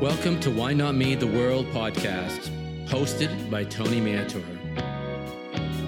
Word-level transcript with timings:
Welcome 0.00 0.38
to 0.42 0.50
Why 0.52 0.74
Not 0.74 0.94
Me, 0.94 1.16
the 1.16 1.26
World 1.26 1.66
podcast, 1.72 2.50
hosted 2.86 3.50
by 3.50 3.64
Tony 3.64 4.00
Mantor. 4.00 4.44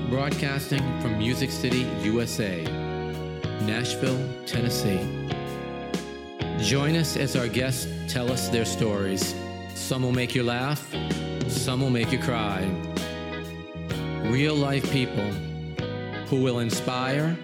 Broadcasting 0.08 0.82
from 1.00 1.16
Music 1.16 1.48
City, 1.48 1.86
USA, 2.02 2.64
Nashville, 3.62 4.18
Tennessee. 4.46 4.98
Join 6.58 6.96
us 6.96 7.16
as 7.16 7.36
our 7.36 7.46
guests 7.46 7.86
tell 8.12 8.32
us 8.32 8.48
their 8.48 8.64
stories. 8.64 9.32
Some 9.76 10.02
will 10.02 10.10
make 10.10 10.34
you 10.34 10.42
laugh, 10.42 10.92
some 11.46 11.80
will 11.80 11.90
make 11.90 12.10
you 12.10 12.18
cry. 12.18 12.68
Real 14.24 14.56
life 14.56 14.90
people 14.90 15.30
who 16.26 16.42
will 16.42 16.58
inspire 16.58 17.38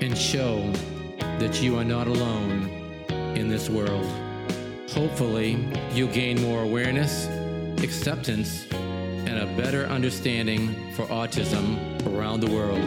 and 0.00 0.18
show 0.18 0.72
that 1.38 1.62
you 1.62 1.78
are 1.78 1.84
not 1.84 2.08
alone 2.08 2.68
in 3.36 3.48
this 3.48 3.70
world. 3.70 4.27
Hopefully, 4.94 5.68
you'll 5.92 6.12
gain 6.12 6.40
more 6.40 6.62
awareness, 6.62 7.26
acceptance, 7.82 8.66
and 8.72 9.38
a 9.38 9.46
better 9.54 9.84
understanding 9.84 10.92
for 10.94 11.04
autism 11.06 11.76
around 12.06 12.40
the 12.40 12.50
world. 12.50 12.82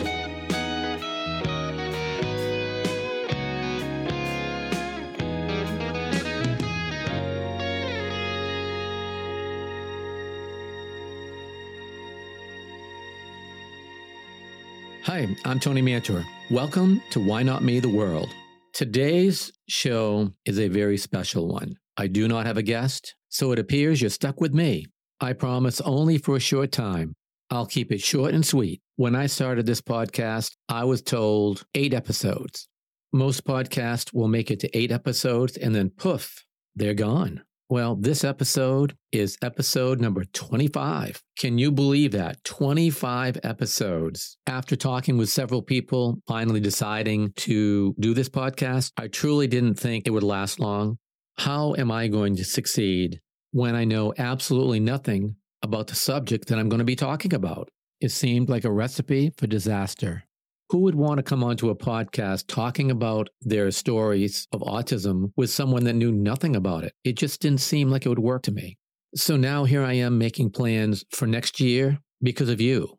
Hi, 15.04 15.28
I'm 15.46 15.60
Tony 15.60 15.84
Mantor. 15.84 16.26
Welcome 16.50 17.02
to 17.12 17.20
Why 17.20 17.44
Not 17.44 17.64
Me, 17.64 17.80
the 17.80 17.90
World. 17.90 18.30
Today's 18.74 19.52
show 19.68 20.32
is 20.46 20.60
a 20.60 20.68
very 20.68 20.98
special 20.98 21.48
one. 21.48 21.78
I 21.98 22.08
do 22.08 22.28
not 22.28 22.46
have 22.46 22.58
a 22.58 22.64
guest, 22.64 23.16
so 23.30 23.52
it 23.52 23.60
appears 23.60 24.02
you're 24.02 24.10
stuck 24.10 24.40
with 24.40 24.54
me. 24.54 24.86
I 25.20 25.34
promise 25.34 25.82
only 25.82 26.18
for 26.18 26.36
a 26.36 26.40
short 26.40 26.72
time. 26.72 27.14
I'll 27.50 27.66
keep 27.66 27.92
it 27.92 28.02
short 28.02 28.34
and 28.34 28.46
sweet. 28.46 28.82
When 28.96 29.16
I 29.16 29.28
started 29.28 29.66
this 29.66 29.82
podcast, 29.82 30.56
I 30.70 30.86
was 30.86 31.02
told 31.02 31.64
eight 31.76 31.94
episodes. 31.94 32.68
Most 33.12 33.44
podcasts 33.44 34.14
will 34.14 34.30
make 34.30 34.50
it 34.50 34.62
to 34.62 34.78
eight 34.78 34.92
episodes 34.92 35.58
and 35.58 35.76
then 35.76 35.90
poof, 35.90 36.46
they're 36.76 36.94
gone. 36.94 37.42
Well, 37.72 37.96
this 37.96 38.24
episode 38.24 38.96
is 39.12 39.38
episode 39.42 40.02
number 40.02 40.26
25. 40.26 41.22
Can 41.38 41.58
you 41.58 41.72
believe 41.72 42.12
that? 42.12 42.44
25 42.44 43.40
episodes. 43.44 44.38
After 44.46 44.76
talking 44.76 45.18
with 45.18 45.30
several 45.30 45.62
people, 45.62 46.20
finally 46.28 46.60
deciding 46.60 47.32
to 47.38 47.96
do 48.00 48.14
this 48.14 48.28
podcast, 48.28 48.92
I 48.98 49.08
truly 49.08 49.48
didn't 49.48 49.76
think 49.76 50.06
it 50.06 50.12
would 50.12 50.24
last 50.24 50.60
long. 50.60 50.98
How 51.38 51.74
am 51.76 51.92
I 51.92 52.08
going 52.08 52.36
to 52.36 52.44
succeed 52.44 53.20
when 53.52 53.76
I 53.76 53.86
know 53.86 54.14
absolutely 54.18 54.80
nothing 54.80 55.36
about 55.64 55.88
the 55.88 55.96
subject 55.96 56.48
that 56.48 56.60
I'm 56.60 56.70
going 56.70 56.80
to 56.80 56.86
be 56.86 56.96
talking 56.96 57.34
about? 57.34 57.70
It 58.00 58.10
seemed 58.10 58.50
like 58.50 58.66
a 58.66 58.72
recipe 58.72 59.32
for 59.38 59.48
disaster. 59.48 60.24
Who 60.72 60.80
would 60.80 60.96
want 60.96 61.18
to 61.18 61.24
come 61.24 61.44
onto 61.44 61.70
a 61.70 61.76
podcast 61.76 62.48
talking 62.48 62.92
about 62.92 63.30
their 63.42 63.70
stories 63.72 64.48
of 64.54 64.62
autism 64.62 65.32
with 65.36 65.50
someone 65.50 65.84
that 65.84 65.94
knew 65.94 66.12
nothing 66.12 66.56
about 66.56 66.84
it? 66.84 66.94
It 67.04 67.18
just 67.18 67.42
didn't 67.42 67.60
seem 67.60 67.90
like 67.90 68.06
it 68.06 68.10
would 68.10 68.20
work 68.20 68.44
to 68.44 68.52
me. 68.52 68.78
So 69.16 69.36
now 69.36 69.66
here 69.66 69.84
I 69.84 69.94
am 69.94 70.18
making 70.18 70.52
plans 70.52 71.04
for 71.12 71.28
next 71.28 71.60
year 71.60 72.00
because 72.22 72.48
of 72.50 72.62
you. 72.62 72.98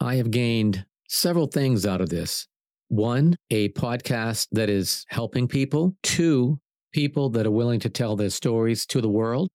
I 0.00 0.16
have 0.16 0.30
gained 0.30 0.84
several 1.08 1.46
things 1.46 1.86
out 1.86 2.00
of 2.00 2.08
this. 2.08 2.48
One, 2.88 3.36
a 3.50 3.68
podcast 3.70 4.48
that 4.52 4.68
is 4.68 5.04
helping 5.08 5.48
people. 5.48 5.96
Two, 6.02 6.58
people 6.92 7.30
that 7.30 7.46
are 7.46 7.50
willing 7.50 7.80
to 7.80 7.88
tell 7.88 8.16
their 8.16 8.30
stories 8.30 8.86
to 8.86 9.00
the 9.00 9.08
world. 9.08 9.48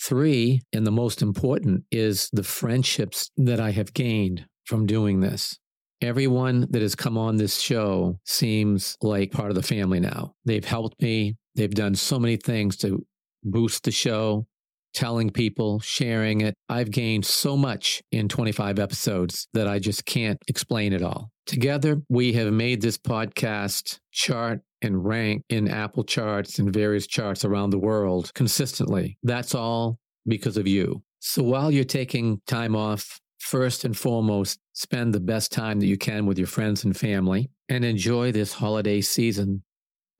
Three, 0.00 0.62
and 0.72 0.86
the 0.86 0.92
most 0.92 1.22
important, 1.22 1.84
is 1.90 2.30
the 2.32 2.42
friendships 2.42 3.30
that 3.36 3.60
I 3.60 3.70
have 3.72 3.92
gained 3.92 4.46
from 4.64 4.86
doing 4.86 5.20
this. 5.20 5.58
Everyone 6.00 6.66
that 6.70 6.82
has 6.82 6.94
come 6.94 7.18
on 7.18 7.36
this 7.36 7.60
show 7.60 8.20
seems 8.24 8.96
like 9.02 9.32
part 9.32 9.50
of 9.50 9.56
the 9.56 9.62
family 9.62 9.98
now. 9.98 10.34
They've 10.44 10.64
helped 10.64 11.02
me. 11.02 11.36
They've 11.56 11.68
done 11.68 11.96
so 11.96 12.20
many 12.20 12.36
things 12.36 12.76
to 12.78 13.04
boost 13.42 13.82
the 13.82 13.90
show, 13.90 14.46
telling 14.94 15.30
people, 15.30 15.80
sharing 15.80 16.42
it. 16.42 16.54
I've 16.68 16.92
gained 16.92 17.26
so 17.26 17.56
much 17.56 18.02
in 18.12 18.28
25 18.28 18.78
episodes 18.78 19.48
that 19.54 19.66
I 19.66 19.80
just 19.80 20.04
can't 20.04 20.38
explain 20.46 20.92
it 20.92 21.02
all. 21.02 21.30
Together, 21.46 22.02
we 22.08 22.32
have 22.34 22.52
made 22.52 22.80
this 22.80 22.98
podcast 22.98 23.98
chart 24.12 24.60
and 24.82 25.04
rank 25.04 25.42
in 25.48 25.68
Apple 25.68 26.04
charts 26.04 26.58
and 26.58 26.72
various 26.72 27.06
charts 27.06 27.44
around 27.44 27.70
the 27.70 27.78
world 27.78 28.32
consistently. 28.34 29.18
That's 29.22 29.54
all 29.54 29.98
because 30.26 30.56
of 30.56 30.66
you. 30.66 31.02
So 31.20 31.42
while 31.42 31.70
you're 31.70 31.84
taking 31.84 32.40
time 32.46 32.76
off 32.76 33.20
First 33.38 33.84
and 33.84 33.96
foremost, 33.96 34.58
spend 34.72 35.14
the 35.14 35.20
best 35.20 35.52
time 35.52 35.80
that 35.80 35.86
you 35.86 35.96
can 35.96 36.26
with 36.26 36.38
your 36.38 36.46
friends 36.46 36.84
and 36.84 36.96
family 36.96 37.50
and 37.68 37.84
enjoy 37.84 38.32
this 38.32 38.52
holiday 38.52 39.00
season. 39.00 39.62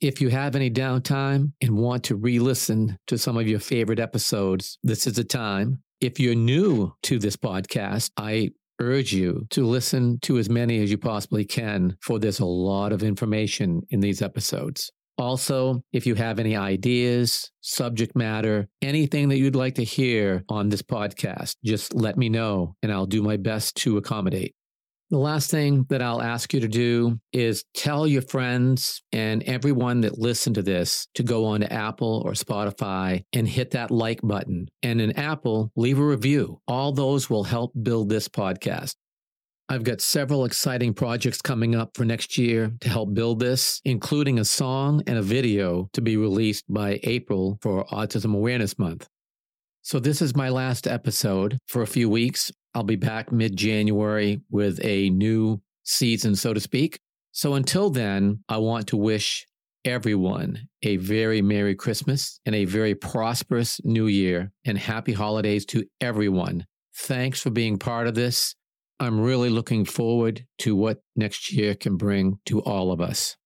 If 0.00 0.20
you 0.20 0.28
have 0.28 0.54
any 0.54 0.70
downtime 0.70 1.52
and 1.60 1.76
want 1.76 2.04
to 2.04 2.16
re 2.16 2.38
listen 2.38 2.96
to 3.08 3.18
some 3.18 3.36
of 3.36 3.48
your 3.48 3.58
favorite 3.58 3.98
episodes, 3.98 4.78
this 4.84 5.06
is 5.06 5.14
the 5.14 5.24
time. 5.24 5.82
If 6.00 6.20
you're 6.20 6.36
new 6.36 6.92
to 7.02 7.18
this 7.18 7.36
podcast, 7.36 8.12
I 8.16 8.50
urge 8.80 9.12
you 9.12 9.46
to 9.50 9.66
listen 9.66 10.18
to 10.22 10.38
as 10.38 10.48
many 10.48 10.82
as 10.82 10.90
you 10.90 10.98
possibly 10.98 11.44
can, 11.44 11.96
for 12.02 12.18
there's 12.18 12.40
a 12.40 12.46
lot 12.46 12.92
of 12.92 13.02
information 13.02 13.82
in 13.90 14.00
these 14.00 14.22
episodes. 14.22 14.90
Also, 15.18 15.82
if 15.92 16.06
you 16.06 16.14
have 16.14 16.38
any 16.38 16.56
ideas, 16.56 17.50
subject 17.60 18.14
matter, 18.14 18.68
anything 18.80 19.28
that 19.28 19.38
you'd 19.38 19.56
like 19.56 19.74
to 19.74 19.84
hear 19.84 20.44
on 20.48 20.68
this 20.68 20.82
podcast, 20.82 21.56
just 21.64 21.92
let 21.92 22.16
me 22.16 22.28
know 22.28 22.76
and 22.82 22.92
I'll 22.92 23.06
do 23.06 23.20
my 23.20 23.36
best 23.36 23.74
to 23.78 23.96
accommodate. 23.96 24.54
The 25.10 25.16
last 25.16 25.50
thing 25.50 25.86
that 25.88 26.02
I'll 26.02 26.20
ask 26.20 26.52
you 26.52 26.60
to 26.60 26.68
do 26.68 27.18
is 27.32 27.64
tell 27.72 28.06
your 28.06 28.20
friends 28.20 29.02
and 29.10 29.42
everyone 29.44 30.02
that 30.02 30.18
listened 30.18 30.56
to 30.56 30.62
this 30.62 31.08
to 31.14 31.22
go 31.22 31.46
on 31.46 31.60
to 31.60 31.72
Apple 31.72 32.22
or 32.26 32.32
Spotify 32.32 33.24
and 33.32 33.48
hit 33.48 33.70
that 33.70 33.90
like 33.90 34.20
button. 34.22 34.68
And 34.82 35.00
in 35.00 35.12
Apple, 35.12 35.72
leave 35.76 35.98
a 35.98 36.04
review. 36.04 36.60
All 36.68 36.92
those 36.92 37.30
will 37.30 37.44
help 37.44 37.72
build 37.82 38.10
this 38.10 38.28
podcast. 38.28 38.96
I've 39.70 39.84
got 39.84 40.02
several 40.02 40.44
exciting 40.44 40.92
projects 40.92 41.40
coming 41.40 41.74
up 41.74 41.96
for 41.96 42.04
next 42.04 42.36
year 42.36 42.72
to 42.82 42.88
help 42.90 43.14
build 43.14 43.40
this, 43.40 43.80
including 43.86 44.38
a 44.38 44.44
song 44.44 45.02
and 45.06 45.16
a 45.16 45.22
video 45.22 45.88
to 45.94 46.02
be 46.02 46.18
released 46.18 46.64
by 46.68 47.00
April 47.02 47.58
for 47.62 47.86
Autism 47.86 48.34
Awareness 48.34 48.78
Month. 48.78 49.08
So, 49.82 49.98
this 49.98 50.20
is 50.20 50.36
my 50.36 50.48
last 50.48 50.86
episode 50.86 51.58
for 51.66 51.82
a 51.82 51.86
few 51.86 52.10
weeks. 52.10 52.52
I'll 52.74 52.82
be 52.82 52.96
back 52.96 53.32
mid 53.32 53.56
January 53.56 54.40
with 54.50 54.84
a 54.84 55.10
new 55.10 55.60
season, 55.84 56.36
so 56.36 56.52
to 56.52 56.60
speak. 56.60 57.00
So, 57.32 57.54
until 57.54 57.90
then, 57.90 58.44
I 58.48 58.58
want 58.58 58.88
to 58.88 58.96
wish 58.96 59.46
everyone 59.84 60.68
a 60.82 60.96
very 60.96 61.40
Merry 61.40 61.74
Christmas 61.74 62.40
and 62.44 62.54
a 62.54 62.64
very 62.64 62.94
prosperous 62.94 63.80
New 63.84 64.06
Year 64.06 64.52
and 64.64 64.76
happy 64.76 65.12
holidays 65.12 65.64
to 65.66 65.84
everyone. 66.00 66.66
Thanks 66.94 67.40
for 67.40 67.50
being 67.50 67.78
part 67.78 68.06
of 68.06 68.14
this. 68.14 68.54
I'm 69.00 69.20
really 69.20 69.48
looking 69.48 69.84
forward 69.84 70.44
to 70.58 70.74
what 70.74 70.98
next 71.14 71.52
year 71.52 71.74
can 71.74 71.96
bring 71.96 72.38
to 72.46 72.60
all 72.62 72.90
of 72.90 73.00
us. 73.00 73.36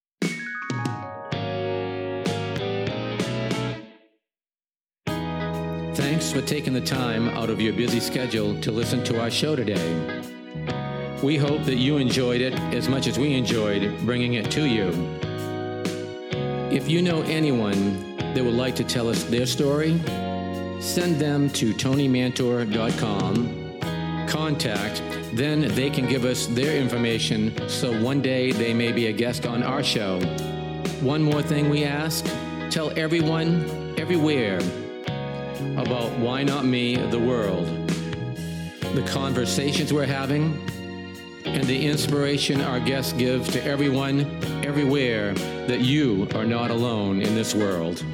Thanks 5.94 6.32
for 6.32 6.40
taking 6.40 6.72
the 6.72 6.80
time 6.80 7.28
out 7.28 7.50
of 7.50 7.60
your 7.60 7.74
busy 7.74 8.00
schedule 8.00 8.58
to 8.62 8.72
listen 8.72 9.04
to 9.04 9.20
our 9.20 9.30
show 9.30 9.54
today. 9.54 10.22
We 11.22 11.36
hope 11.36 11.64
that 11.64 11.76
you 11.76 11.98
enjoyed 11.98 12.40
it 12.40 12.54
as 12.74 12.88
much 12.88 13.06
as 13.06 13.18
we 13.18 13.34
enjoyed 13.34 13.94
bringing 14.06 14.32
it 14.34 14.50
to 14.52 14.64
you. 14.64 14.88
If 16.74 16.88
you 16.88 17.02
know 17.02 17.20
anyone 17.24 18.16
that 18.16 18.42
would 18.42 18.54
like 18.54 18.74
to 18.76 18.84
tell 18.84 19.06
us 19.06 19.24
their 19.24 19.44
story, 19.44 20.00
send 20.80 21.20
them 21.20 21.50
to 21.50 21.74
tonymantor.com 21.74 24.28
contact, 24.28 25.02
then 25.34 25.74
they 25.74 25.90
can 25.90 26.08
give 26.08 26.24
us 26.24 26.46
their 26.46 26.74
information 26.74 27.52
so 27.68 28.02
one 28.02 28.22
day 28.22 28.50
they 28.50 28.72
may 28.72 28.92
be 28.92 29.08
a 29.08 29.12
guest 29.12 29.44
on 29.44 29.62
our 29.62 29.82
show. 29.82 30.18
One 31.02 31.22
more 31.22 31.42
thing 31.42 31.68
we 31.68 31.84
ask 31.84 32.24
tell 32.70 32.98
everyone, 32.98 33.94
everywhere, 33.98 34.58
about 35.76 36.10
Why 36.18 36.42
Not 36.42 36.64
Me, 36.64 36.96
the 36.96 37.18
world, 37.18 37.66
the 38.94 39.04
conversations 39.08 39.92
we're 39.92 40.06
having, 40.06 40.60
and 41.44 41.64
the 41.64 41.86
inspiration 41.86 42.60
our 42.60 42.80
guests 42.80 43.12
give 43.12 43.46
to 43.52 43.64
everyone, 43.64 44.20
everywhere, 44.64 45.34
that 45.66 45.80
you 45.80 46.28
are 46.34 46.44
not 46.44 46.70
alone 46.70 47.20
in 47.20 47.34
this 47.34 47.54
world. 47.54 48.04